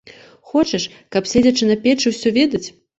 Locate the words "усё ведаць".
2.17-2.67